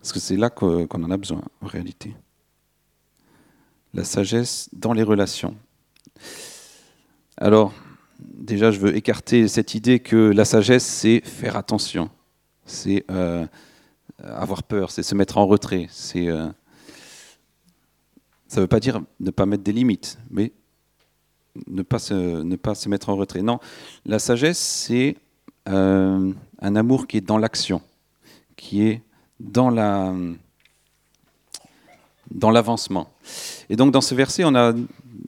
Parce 0.00 0.12
que 0.12 0.18
c'est 0.18 0.36
là 0.36 0.50
qu'on 0.50 0.86
en 0.88 1.10
a 1.10 1.16
besoin, 1.16 1.42
en 1.60 1.66
réalité. 1.66 2.14
La 3.94 4.04
sagesse 4.04 4.68
dans 4.72 4.92
les 4.92 5.04
relations. 5.04 5.56
Alors, 7.36 7.72
déjà, 8.18 8.70
je 8.70 8.80
veux 8.80 8.96
écarter 8.96 9.46
cette 9.46 9.74
idée 9.74 10.00
que 10.00 10.16
la 10.16 10.44
sagesse, 10.44 10.84
c'est 10.84 11.20
faire 11.24 11.56
attention, 11.56 12.10
c'est 12.64 13.04
euh, 13.10 13.46
avoir 14.22 14.64
peur, 14.64 14.90
c'est 14.90 15.02
se 15.02 15.14
mettre 15.14 15.38
en 15.38 15.46
retrait. 15.46 15.88
Euh, 16.16 16.50
ça 18.48 18.56
ne 18.56 18.62
veut 18.62 18.68
pas 18.68 18.80
dire 18.80 19.00
ne 19.20 19.30
pas 19.30 19.46
mettre 19.46 19.62
des 19.62 19.72
limites, 19.72 20.18
mais 20.30 20.52
ne 21.68 21.82
pas 21.82 21.98
se, 21.98 22.14
ne 22.14 22.56
pas 22.56 22.74
se 22.74 22.88
mettre 22.88 23.10
en 23.10 23.16
retrait. 23.16 23.42
Non, 23.42 23.60
la 24.04 24.18
sagesse, 24.18 24.58
c'est 24.58 25.16
euh, 25.68 26.32
un 26.60 26.76
amour 26.76 27.06
qui 27.06 27.16
est 27.16 27.20
dans 27.20 27.38
l'action, 27.38 27.82
qui 28.56 28.82
est 28.82 29.02
dans 29.40 29.70
la 29.70 30.14
dans 32.30 32.50
l'avancement. 32.50 33.08
Et 33.68 33.76
donc 33.76 33.92
dans 33.92 34.00
ce 34.00 34.14
verset, 34.14 34.44
on 34.44 34.54
a 34.54 34.72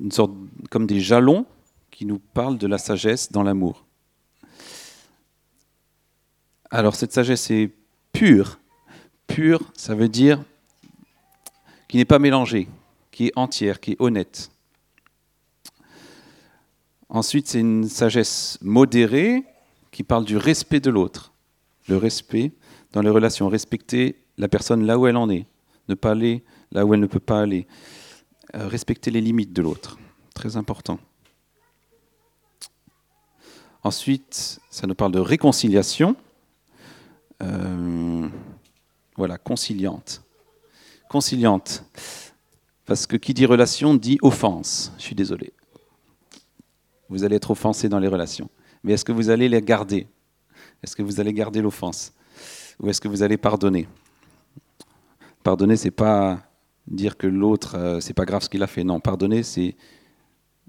une 0.01 0.13
sorte 0.13 0.33
comme 0.71 0.87
des 0.87 1.01
jalons 1.01 1.47
qui 1.91 2.07
nous 2.07 2.19
parlent 2.19 2.59
de 2.59 2.67
la 2.67 2.79
sagesse 2.79 3.31
dans 3.31 3.43
l'amour. 3.43 3.85
Alors 6.71 6.95
cette 6.95 7.13
sagesse 7.13 7.51
est 7.51 7.71
pure. 8.13 8.59
Pure, 9.27 9.63
ça 9.75 9.95
veut 9.95 10.09
dire 10.09 10.43
qui 11.89 11.97
n'est 11.97 12.05
pas 12.05 12.19
mélangée, 12.19 12.69
qui 13.11 13.29
est 13.29 13.33
entière, 13.37 13.81
qui 13.81 13.93
est 13.93 13.97
honnête. 14.01 14.51
Ensuite, 17.09 17.49
c'est 17.49 17.61
une 17.61 17.89
sagesse 17.89 18.59
modérée 18.61 19.43
qui 19.91 20.03
parle 20.03 20.25
du 20.25 20.37
respect 20.37 20.81
de 20.81 20.91
l'autre. 20.91 21.33
Le 21.89 21.97
respect 21.97 22.53
dans 22.93 23.03
les 23.03 23.11
relations, 23.11 23.49
respecter 23.49 24.23
la 24.37 24.49
personne 24.49 24.85
là 24.85 24.99
où 24.99 25.07
elle 25.07 25.17
en 25.17 25.31
est, 25.31 25.47
ne 25.89 25.95
pas 25.95 26.13
aller 26.13 26.45
là 26.73 26.85
où 26.85 26.95
elle 26.95 27.01
ne 27.01 27.07
peut 27.07 27.21
pas 27.21 27.41
aller, 27.41 27.67
euh, 28.55 28.69
respecter 28.69 29.11
les 29.11 29.21
limites 29.21 29.53
de 29.53 29.63
l'autre. 29.63 29.99
Très 30.35 30.57
important. 30.57 30.99
Ensuite, 33.83 34.61
ça 34.71 34.87
nous 34.87 34.95
parle 34.95 35.13
de 35.13 35.21
réconciliation. 35.21 36.17
Euh, 37.43 38.29
voilà, 39.17 39.39
conciliante. 39.39 40.23
Conciliante. 41.09 41.85
Parce 42.85 43.07
que 43.07 43.17
qui 43.17 43.35
dit 43.35 43.47
relation 43.47 43.95
dit 43.95 44.19
offense. 44.23 44.93
Je 44.99 45.03
suis 45.03 45.15
désolé. 45.15 45.53
Vous 47.09 47.25
allez 47.25 47.37
être 47.37 47.51
offensé 47.51 47.89
dans 47.89 47.99
les 47.99 48.09
relations. 48.09 48.51
Mais 48.83 48.93
est-ce 48.93 49.05
que 49.05 49.13
vous 49.13 49.31
allez 49.31 49.49
les 49.49 49.63
garder? 49.63 50.07
Est-ce 50.83 50.95
que 50.97 51.03
vous 51.03 51.21
allez 51.21 51.33
garder 51.33 51.61
l'offense? 51.61 52.13
Ou 52.81 52.89
est-ce 52.89 53.01
que 53.01 53.09
vous 53.09 53.23
allez 53.23 53.37
pardonner? 53.37 53.89
Pardonner, 55.43 55.77
c'est 55.77 55.91
pas 55.91 56.41
dire 56.87 57.17
que 57.17 57.27
l'autre, 57.27 57.77
euh, 57.77 58.01
c'est 58.01 58.15
pas 58.15 58.25
grave 58.25 58.43
ce 58.43 58.49
qu'il 58.49 58.63
a 58.63 58.67
fait. 58.67 58.85
Non, 58.85 59.01
pardonner, 59.01 59.43
c'est 59.43 59.77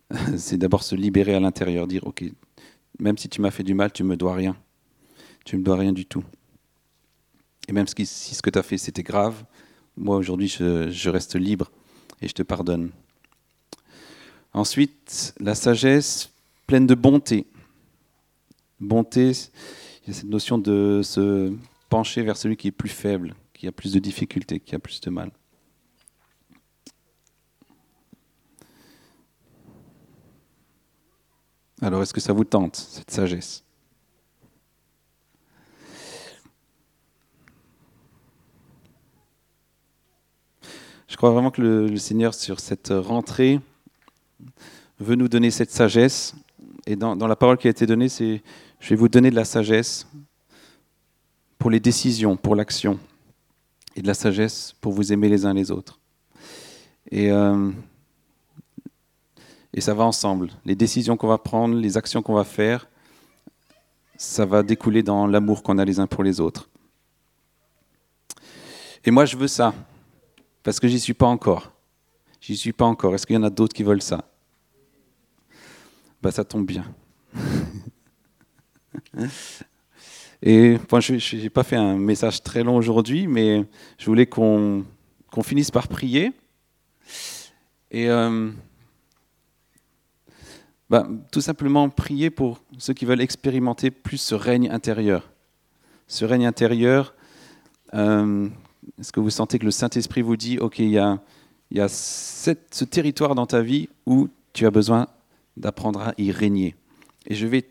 d'abord 0.54 0.84
se 0.84 0.96
libérer 0.96 1.36
à 1.36 1.40
l'intérieur, 1.40 1.88
dire 1.88 2.06
ok, 2.06 2.24
même 3.00 3.18
si 3.18 3.30
tu 3.30 3.42
m'as 3.42 3.52
fait 3.52 3.64
du 3.64 3.74
mal, 3.74 3.92
tu 3.92 4.04
me 4.04 4.18
dois 4.18 4.34
rien. 4.34 4.56
Tu 5.46 5.58
me 5.58 5.64
dois 5.64 5.78
rien 5.78 5.94
du 5.94 6.06
tout. 6.06 6.24
Et 7.68 7.72
même 7.72 7.88
si 7.88 8.06
ce 8.06 8.42
que 8.42 8.50
tu 8.50 8.60
as 8.60 8.64
fait 8.64 8.78
c'était 8.78 9.04
grave, 9.04 9.44
moi 9.96 10.18
aujourd'hui 10.18 10.48
je 10.48 11.10
reste 11.10 11.36
libre 11.36 11.72
et 12.22 12.28
je 12.28 12.34
te 12.34 12.44
pardonne. 12.44 12.90
Ensuite, 14.54 15.36
la 15.40 15.54
sagesse 15.54 16.32
pleine 16.66 16.88
de 16.88 16.96
bonté 16.96 17.46
bonté, 18.80 19.32
il 20.04 20.08
y 20.08 20.12
a 20.12 20.14
cette 20.14 20.30
notion 20.30 20.58
de 20.58 21.02
se 21.04 21.54
pencher 21.90 22.22
vers 22.24 22.38
celui 22.38 22.58
qui 22.58 22.68
est 22.70 22.72
plus 22.72 22.90
faible, 22.90 23.36
qui 23.54 23.68
a 23.68 23.72
plus 23.72 23.94
de 23.94 24.00
difficultés, 24.00 24.60
qui 24.60 24.76
a 24.76 24.80
plus 24.80 25.02
de 25.02 25.10
mal. 25.10 25.32
Alors, 31.82 32.02
est-ce 32.02 32.14
que 32.14 32.20
ça 32.20 32.34
vous 32.34 32.44
tente, 32.44 32.76
cette 32.76 33.10
sagesse? 33.10 33.64
Je 41.08 41.16
crois 41.16 41.32
vraiment 41.32 41.52
que 41.52 41.62
le, 41.62 41.98
Seigneur, 41.98 42.34
sur 42.34 42.60
cette 42.60 42.90
rentrée, 42.90 43.62
veut 45.00 45.16
nous 45.16 45.30
donner 45.30 45.52
cette 45.52 45.72
sagesse. 45.72 46.36
Et 46.86 46.96
dans, 46.96 47.16
la 47.16 47.36
parole 47.36 47.58
qui 47.58 47.68
a 47.68 47.70
été 47.72 47.86
donnée, 47.86 48.10
c'est 48.10 48.42
je 48.80 48.90
vais 48.90 48.96
vous 48.96 49.10
donner 49.10 49.30
de 49.30 49.36
la 49.36 49.46
sagesse 49.46 50.08
pour 51.58 51.70
les 51.70 51.80
décisions, 51.80 52.38
pour 52.38 52.56
l'action, 52.56 53.00
et 53.96 54.02
de 54.02 54.08
la 54.08 54.14
sagesse 54.14 54.74
pour 54.80 54.94
vous 54.94 55.12
aimer 55.12 55.30
les 55.30 55.46
uns 55.46 55.54
les 55.54 55.72
autres. 55.72 56.00
Et, 57.12 57.32
euh, 57.32 57.72
et 59.74 59.82
ça 59.82 59.94
va 59.94 60.06
ensemble. 60.06 60.52
Les 60.66 60.76
décisions 60.76 61.18
qu'on 61.18 61.28
va 61.28 61.38
prendre, 61.38 61.76
les 61.76 61.98
actions 61.98 62.22
qu'on 62.22 62.34
va 62.34 62.44
faire, 62.44 62.88
ça 64.18 64.46
va 64.46 64.64
découler 64.64 65.04
dans 65.04 65.28
l'amour 65.28 65.64
qu'on 65.64 65.78
a 65.78 65.86
les 65.86 66.00
uns 66.00 66.08
pour 66.08 66.24
les 66.24 66.40
autres. 66.40 66.70
Et 69.06 69.12
moi, 69.12 69.26
je 69.26 69.38
veux 69.38 69.48
ça, 69.48 69.74
parce 70.64 70.80
que 70.80 70.88
j'y 70.88 71.00
suis 71.00 71.14
pas 71.14 71.28
encore. 71.28 71.72
J'y 72.42 72.58
suis 72.58 72.74
pas 72.74 72.86
encore. 72.86 73.16
Est-ce 73.16 73.26
qu'il 73.26 73.36
y 73.36 73.40
en 73.40 73.44
a 73.44 73.50
d'autres 73.50 73.74
qui 73.74 73.84
veulent 73.84 74.02
ça? 74.02 74.29
Bah, 76.22 76.32
ça 76.32 76.44
tombe 76.44 76.66
bien. 76.66 76.86
Et 80.42 80.78
bon, 80.90 81.00
je 81.02 81.36
n'ai 81.36 81.50
pas 81.50 81.64
fait 81.64 81.76
un 81.76 81.98
message 81.98 82.44
très 82.44 82.64
long 82.64 82.78
aujourd'hui, 82.78 83.28
mais 83.28 83.66
je 83.98 84.06
voulais 84.06 84.26
qu'on 84.26 84.86
finisse 85.44 85.72
par 85.72 85.88
prier. 85.88 86.32
Et 87.92 88.10
euh, 88.10 88.52
bah, 90.90 91.08
tout 91.32 91.42
simplement 91.42 91.90
prier 91.90 92.30
pour 92.30 92.62
ceux 92.78 92.94
qui 92.94 93.06
veulent 93.06 93.22
expérimenter 93.22 93.92
plus 93.92 94.18
ce 94.18 94.36
règne 94.36 94.70
intérieur. 94.70 95.30
Ce 96.08 96.26
règne 96.26 96.46
intérieur, 96.46 97.14
euh, 97.94 98.48
est-ce 99.00 99.12
que 99.12 99.20
vous 99.20 99.30
sentez 99.30 99.60
que 99.60 99.66
le 99.66 99.72
Saint-Esprit 99.72 100.22
vous 100.22 100.38
dit, 100.38 100.58
OK, 100.58 100.80
il 100.80 100.90
y 100.90 100.98
a, 100.98 101.20
y 101.72 101.80
a 101.80 101.88
ce 101.90 102.84
territoire 102.86 103.36
dans 103.36 103.46
ta 103.46 103.62
vie 103.62 103.90
où 104.06 104.30
tu 104.54 104.66
as 104.66 104.72
besoin 104.72 105.08
d'apprendre 105.60 106.02
à 106.02 106.14
y 106.18 106.32
régner. 106.32 106.76
Et 107.28 107.36
je 107.36 107.46
vais, 107.46 107.70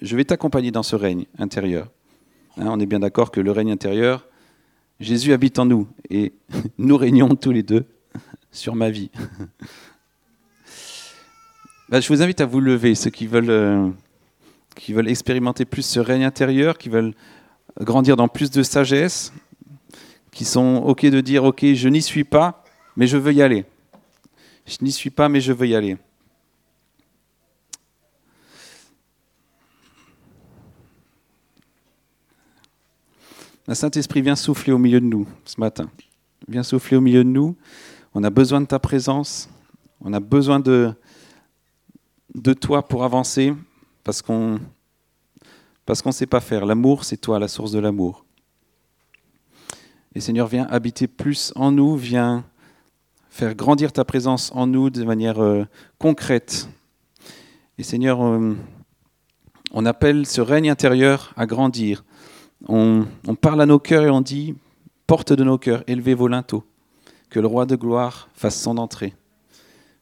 je 0.00 0.16
vais 0.16 0.24
t'accompagner 0.24 0.70
dans 0.70 0.82
ce 0.82 0.96
règne 0.96 1.26
intérieur. 1.38 1.90
Hein, 2.56 2.68
on 2.68 2.80
est 2.80 2.86
bien 2.86 3.00
d'accord 3.00 3.30
que 3.30 3.40
le 3.40 3.50
règne 3.50 3.70
intérieur, 3.70 4.26
Jésus 5.00 5.32
habite 5.32 5.58
en 5.58 5.66
nous 5.66 5.86
et 6.08 6.32
nous 6.78 6.96
régnons 6.96 7.34
tous 7.36 7.52
les 7.52 7.62
deux 7.62 7.84
sur 8.50 8.74
ma 8.74 8.90
vie. 8.90 9.10
Bah, 11.88 12.00
je 12.00 12.08
vous 12.08 12.20
invite 12.20 12.40
à 12.40 12.46
vous 12.46 12.58
lever, 12.58 12.96
ceux 12.96 13.10
qui 13.10 13.28
veulent, 13.28 13.48
euh, 13.48 13.88
qui 14.74 14.92
veulent 14.92 15.08
expérimenter 15.08 15.64
plus 15.64 15.86
ce 15.86 16.00
règne 16.00 16.24
intérieur, 16.24 16.78
qui 16.78 16.88
veulent 16.88 17.14
grandir 17.80 18.16
dans 18.16 18.26
plus 18.26 18.50
de 18.50 18.64
sagesse, 18.64 19.32
qui 20.32 20.44
sont 20.44 20.82
OK 20.84 21.06
de 21.06 21.20
dire 21.20 21.44
OK, 21.44 21.64
je 21.64 21.88
n'y 21.88 22.02
suis 22.02 22.24
pas, 22.24 22.64
mais 22.96 23.06
je 23.06 23.16
veux 23.16 23.32
y 23.32 23.40
aller. 23.40 23.66
Je 24.66 24.78
n'y 24.82 24.90
suis 24.90 25.10
pas, 25.10 25.28
mais 25.28 25.40
je 25.40 25.52
veux 25.52 25.68
y 25.68 25.76
aller. 25.76 25.96
Le 33.68 33.74
Saint-Esprit 33.74 34.22
vient 34.22 34.36
souffler 34.36 34.72
au 34.72 34.78
milieu 34.78 35.00
de 35.00 35.06
nous 35.06 35.26
ce 35.44 35.60
matin. 35.60 35.90
Viens 36.46 36.62
souffler 36.62 36.96
au 36.96 37.00
milieu 37.00 37.24
de 37.24 37.28
nous. 37.28 37.56
On 38.14 38.22
a 38.22 38.30
besoin 38.30 38.60
de 38.60 38.66
ta 38.66 38.78
présence. 38.78 39.48
On 40.00 40.12
a 40.12 40.20
besoin 40.20 40.60
de, 40.60 40.94
toi 42.60 42.86
pour 42.86 43.02
avancer 43.02 43.52
parce 44.04 44.22
qu'on 44.22 44.60
parce 45.84 46.02
qu'on 46.02 46.10
ne 46.10 46.14
sait 46.14 46.26
pas 46.26 46.40
faire. 46.40 46.66
L'amour, 46.66 47.04
c'est 47.04 47.16
toi, 47.16 47.38
la 47.38 47.48
source 47.48 47.70
de 47.70 47.78
l'amour. 47.78 48.24
Et 50.14 50.20
Seigneur, 50.20 50.48
viens 50.48 50.66
habiter 50.68 51.06
plus 51.06 51.52
en 51.54 51.70
nous, 51.70 51.96
viens 51.96 52.44
faire 53.30 53.54
grandir 53.54 53.92
ta 53.92 54.04
présence 54.04 54.50
en 54.54 54.66
nous 54.66 54.90
de 54.90 55.04
manière 55.04 55.40
euh, 55.40 55.64
concrète. 55.98 56.68
Et 57.78 57.84
Seigneur, 57.84 58.24
euh, 58.24 58.56
on 59.72 59.86
appelle 59.86 60.26
ce 60.26 60.40
règne 60.40 60.70
intérieur 60.70 61.32
à 61.36 61.46
grandir 61.46 62.04
on, 62.68 63.06
parle 63.40 63.62
à 63.62 63.66
nos 63.66 63.78
cœurs 63.78 64.04
et 64.04 64.10
on 64.10 64.20
dit, 64.20 64.54
porte 65.06 65.32
de 65.32 65.44
nos 65.44 65.58
cœurs, 65.58 65.84
élevez 65.86 66.14
vos 66.14 66.28
linteaux, 66.28 66.64
que 67.30 67.40
le 67.40 67.46
roi 67.46 67.66
de 67.66 67.76
gloire 67.76 68.28
fasse 68.34 68.60
son 68.60 68.78
entrée, 68.78 69.14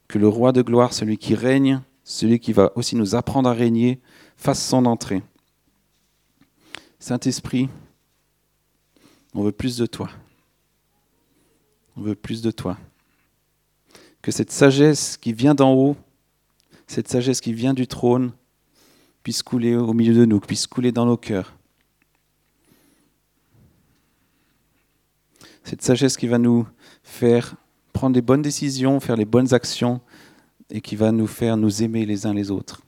que 0.09 0.19
le 0.19 0.29
roi 0.29 0.53
de 0.53 0.63
gloire, 0.63 0.93
celui 0.93 1.19
qui 1.19 1.35
règne, 1.35 1.81
celui 2.05 2.39
qui 2.39 2.53
va 2.53 2.73
aussi 2.75 2.97
nous 2.97 3.15
apprendre 3.15 3.49
à 3.49 3.53
régner, 3.53 4.01
fasse 4.37 4.65
son 4.65 4.87
entrée. 4.87 5.23
Saint-Esprit, 6.99 7.69
on 9.35 9.43
veut 9.43 9.53
plus 9.53 9.77
de 9.77 9.87
toi. 9.87 10.11
On 11.97 12.03
veut 12.03 12.15
plus 12.15 12.43
de 12.43 12.51
toi. 12.51 12.79
Que 14.23 14.31
cette 14.31 14.51
sagesse 14.51 15.17
qui 15.17 15.33
vient 15.33 15.55
d'en 15.55 15.75
haut, 15.75 15.97
cette 16.87 17.09
sagesse 17.09 17.41
qui 17.41 17.53
vient 17.53 17.75
du 17.75 17.87
trône, 17.87 18.33
puisse 19.23 19.43
couler 19.43 19.77
au 19.77 19.93
milieu 19.93 20.15
de 20.15 20.25
nous, 20.25 20.41
puisse 20.41 20.67
couler 20.67 20.93
dans 20.93 21.07
nos 21.07 21.17
cœurs. 21.17 21.55
Cette 25.65 25.83
sagesse 25.83 26.17
qui 26.17 26.29
va 26.29 26.39
nous 26.39 26.67
faire 27.03 27.57
prendre 27.93 28.15
les 28.15 28.23
bonnes 28.23 28.43
décisions, 28.43 29.01
faire 29.01 29.17
les 29.17 29.25
bonnes 29.25 29.53
actions 29.55 30.01
et 30.71 30.81
qui 30.81 30.97
va 30.97 31.13
nous 31.13 31.27
faire 31.27 31.57
nous 31.57 31.83
aimer 31.83 32.07
les 32.07 32.27
uns 32.27 32.35
les 32.35 32.51
autres. 32.51 32.83